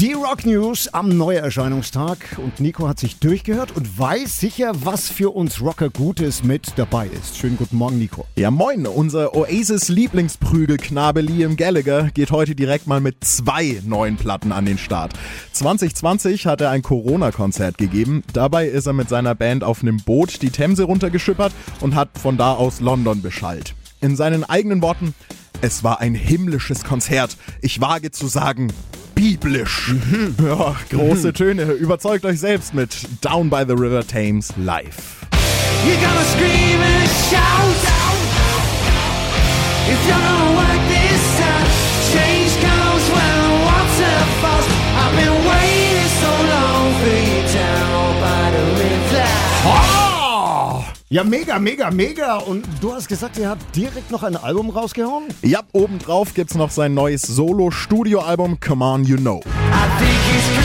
Die 0.00 0.12
Rock 0.12 0.46
News 0.46 0.86
am 0.94 1.08
Neuerscheinungstag 1.08 2.18
und 2.36 2.60
Nico 2.60 2.86
hat 2.86 3.00
sich 3.00 3.18
durchgehört 3.18 3.76
und 3.76 3.98
weiß 3.98 4.38
sicher, 4.38 4.70
was 4.84 5.08
für 5.08 5.34
uns 5.34 5.60
Rocker 5.60 5.90
Gutes 5.90 6.44
mit 6.44 6.74
dabei 6.76 7.08
ist. 7.08 7.36
Schönen 7.36 7.56
guten 7.56 7.74
Morgen, 7.74 7.98
Nico. 7.98 8.24
Ja, 8.36 8.52
moin. 8.52 8.86
Unser 8.86 9.34
Oasis-Lieblingsprügelknabe 9.34 11.20
Liam 11.20 11.56
Gallagher 11.56 12.10
geht 12.14 12.30
heute 12.30 12.54
direkt 12.54 12.86
mal 12.86 13.00
mit 13.00 13.24
zwei 13.24 13.82
neuen 13.84 14.16
Platten 14.16 14.52
an 14.52 14.66
den 14.66 14.78
Start. 14.78 15.14
2020 15.50 16.46
hat 16.46 16.60
er 16.60 16.70
ein 16.70 16.82
Corona-Konzert 16.82 17.76
gegeben. 17.76 18.22
Dabei 18.32 18.68
ist 18.68 18.86
er 18.86 18.92
mit 18.92 19.08
seiner 19.08 19.34
Band 19.34 19.64
auf 19.64 19.82
einem 19.82 19.96
Boot 19.96 20.42
die 20.42 20.50
Themse 20.50 20.84
runtergeschippert 20.84 21.52
und 21.80 21.96
hat 21.96 22.10
von 22.16 22.36
da 22.36 22.52
aus 22.52 22.78
London 22.78 23.20
beschallt. 23.20 23.74
In 24.00 24.14
seinen 24.14 24.44
eigenen 24.44 24.80
Worten, 24.80 25.12
es 25.60 25.82
war 25.82 25.98
ein 25.98 26.14
himmlisches 26.14 26.84
Konzert. 26.84 27.36
Ich 27.62 27.80
wage 27.80 28.12
zu 28.12 28.28
sagen, 28.28 28.72
biblisch. 29.18 29.92
Ja, 30.40 30.76
große 30.90 31.32
Töne. 31.32 31.64
Überzeugt 31.72 32.24
euch 32.24 32.38
selbst 32.38 32.72
mit 32.72 32.90
Down 33.20 33.50
by 33.50 33.64
the 33.66 33.74
River 33.74 34.06
Thames 34.06 34.52
live. 34.56 35.26
You're 35.84 35.96
gonna 35.96 36.24
scream 36.24 36.80
and 36.80 37.10
shout 37.28 37.67
Ja, 51.10 51.24
mega, 51.24 51.58
mega, 51.58 51.90
mega. 51.90 52.36
Und 52.36 52.66
du 52.82 52.92
hast 52.92 53.08
gesagt, 53.08 53.38
ihr 53.38 53.48
habt 53.48 53.74
direkt 53.74 54.10
noch 54.10 54.22
ein 54.24 54.36
Album 54.36 54.68
rausgehauen? 54.68 55.24
Ja, 55.40 55.60
obendrauf 55.72 56.34
gibt's 56.34 56.54
noch 56.54 56.70
sein 56.70 56.92
neues 56.92 57.22
Solo-Studio-Album 57.22 58.60
Come 58.60 58.84
On 58.84 59.04
You 59.04 59.16
Know. 59.16 59.40
I 59.40 59.88
think 59.98 60.18
he's 60.30 60.57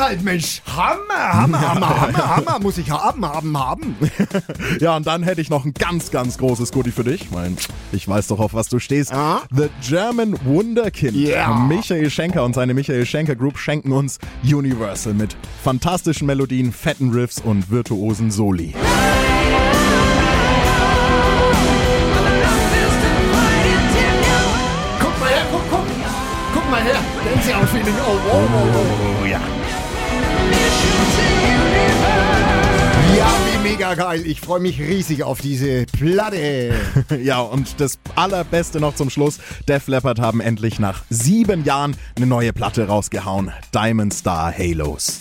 halt, 0.00 0.22
Mensch. 0.22 0.62
Hammer, 0.66 1.32
Hammer, 1.32 1.60
Hammer, 1.60 2.00
Hammer, 2.00 2.36
Hammer. 2.36 2.58
Muss 2.60 2.78
ich 2.78 2.90
haben, 2.90 3.24
haben, 3.24 3.58
haben. 3.58 3.96
Ja, 4.80 4.96
und 4.96 5.06
dann 5.06 5.22
hätte 5.22 5.40
ich 5.40 5.50
noch 5.50 5.64
ein 5.64 5.74
ganz, 5.74 6.10
ganz 6.10 6.38
großes 6.38 6.72
Goodie 6.72 6.90
für 6.90 7.04
dich. 7.04 7.30
Mein, 7.30 7.56
ich 7.92 8.08
weiß 8.08 8.28
doch, 8.28 8.38
auf 8.40 8.54
was 8.54 8.68
du 8.68 8.78
stehst. 8.78 9.12
Ah. 9.12 9.42
The 9.54 9.68
German 9.86 10.38
Wunderkind. 10.44 11.16
Ja. 11.16 11.54
Michael 11.54 12.10
Schenker 12.10 12.44
und 12.44 12.54
seine 12.54 12.74
Michael 12.74 13.04
Schenker 13.04 13.36
Group 13.36 13.58
schenken 13.58 13.92
uns 13.92 14.18
Universal 14.42 15.14
mit 15.14 15.36
fantastischen 15.62 16.26
Melodien, 16.26 16.72
fetten 16.72 17.10
Riffs 17.10 17.40
und 17.40 17.70
virtuosen 17.70 18.30
Soli. 18.30 18.74
Guck 24.98 25.20
mal 25.20 25.28
her, 25.28 25.46
guck, 25.50 25.62
guck. 25.70 25.86
Guck 26.54 26.70
mal 26.70 26.82
her. 26.82 27.00
Gänsehaut-Feeling. 27.24 27.94
Oh, 28.06 28.18
oh, 28.32 28.48
oh, 28.52 29.22
oh. 29.22 29.26
ja. 29.26 29.30
Ja, 29.30 29.40
geil. 33.94 34.26
Ich 34.26 34.40
freue 34.40 34.60
mich 34.60 34.80
riesig 34.80 35.22
auf 35.22 35.40
diese 35.40 35.86
Platte. 35.86 36.74
Ja, 37.22 37.40
und 37.40 37.80
das 37.80 37.98
Allerbeste 38.14 38.80
noch 38.80 38.94
zum 38.94 39.10
Schluss. 39.10 39.38
Def 39.68 39.88
Leppard 39.88 40.20
haben 40.20 40.40
endlich 40.40 40.78
nach 40.78 41.02
sieben 41.10 41.64
Jahren 41.64 41.96
eine 42.16 42.26
neue 42.26 42.52
Platte 42.52 42.86
rausgehauen. 42.86 43.52
Diamond 43.74 44.14
Star 44.14 44.52
Halos. 44.56 45.20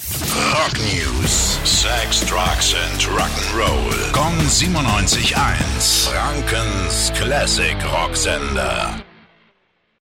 Rock 0.53 0.77
News. 0.93 1.59
Sex, 1.63 2.25
Drugs 2.25 2.75
and 2.75 3.01
Rock'n'Roll. 3.07 4.11
Kong 4.13 4.37
97.1. 4.47 6.09
Frankens 6.09 7.11
Classic 7.15 7.75
Rocksender. 7.91 9.03